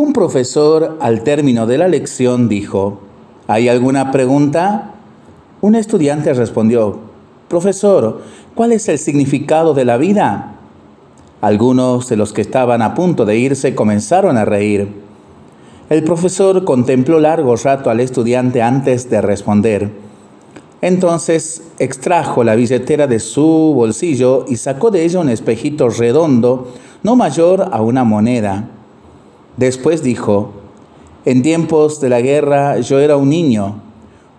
[0.00, 3.00] Un profesor al término de la lección dijo,
[3.46, 4.94] ¿hay alguna pregunta?
[5.60, 7.00] Un estudiante respondió,
[7.48, 8.22] Profesor,
[8.54, 10.54] ¿cuál es el significado de la vida?
[11.42, 14.88] Algunos de los que estaban a punto de irse comenzaron a reír.
[15.90, 19.90] El profesor contempló largo rato al estudiante antes de responder.
[20.80, 26.72] Entonces extrajo la billetera de su bolsillo y sacó de ella un espejito redondo,
[27.02, 28.70] no mayor a una moneda.
[29.60, 30.52] Después dijo,
[31.26, 33.82] en tiempos de la guerra yo era un niño.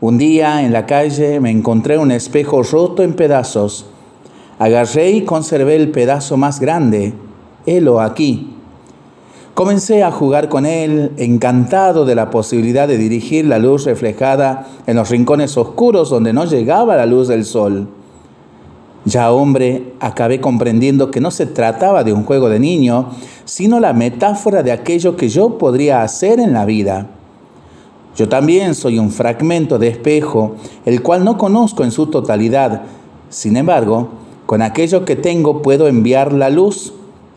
[0.00, 3.84] Un día en la calle me encontré un espejo roto en pedazos.
[4.58, 7.12] Agarré y conservé el pedazo más grande.
[7.66, 8.54] Helo aquí.
[9.52, 14.96] Comencé a jugar con él, encantado de la posibilidad de dirigir la luz reflejada en
[14.96, 17.88] los rincones oscuros donde no llegaba la luz del sol.
[19.04, 23.10] Ya hombre, acabé comprendiendo que no se trataba de un juego de niño,
[23.44, 27.06] sino la metáfora de aquello que yo podría hacer en la vida.
[28.16, 32.82] Yo también soy un fragmento de espejo, el cual no conozco en su totalidad.
[33.30, 34.08] Sin embargo,
[34.46, 36.92] con aquello que tengo puedo enviar la luz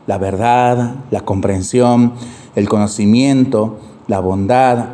[0.05, 2.13] la verdad, la comprensión,
[2.55, 4.85] el conocimiento, la bondad,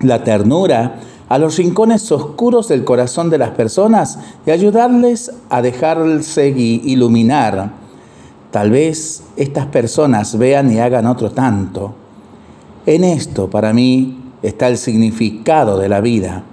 [0.00, 6.48] la ternura a los rincones oscuros del corazón de las personas y ayudarles a dejarse
[6.48, 7.70] iluminar.
[8.50, 11.94] Tal vez estas personas vean y hagan otro tanto.
[12.86, 16.44] En esto, para mí, está el significado de la vida.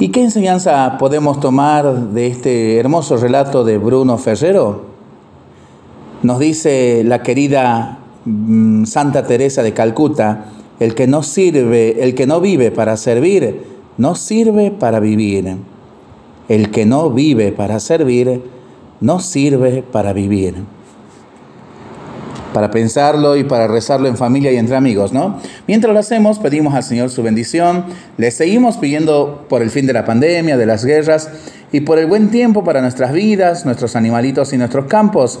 [0.00, 4.82] ¿Y qué enseñanza podemos tomar de este hermoso relato de Bruno Ferrero?
[6.22, 10.44] Nos dice la querida mm, Santa Teresa de Calcuta,
[10.80, 13.62] el que no sirve, el que no vive para servir,
[13.96, 15.56] no sirve para vivir.
[16.48, 18.42] El que no vive para servir,
[19.00, 20.54] no sirve para vivir.
[22.54, 25.38] Para pensarlo y para rezarlo en familia y entre amigos, ¿no?
[25.66, 27.84] Mientras lo hacemos, pedimos al Señor su bendición,
[28.16, 31.30] le seguimos pidiendo por el fin de la pandemia, de las guerras
[31.72, 35.40] y por el buen tiempo para nuestras vidas, nuestros animalitos y nuestros campos